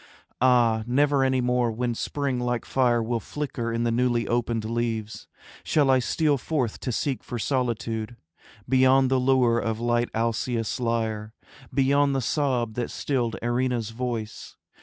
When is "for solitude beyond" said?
7.23-9.11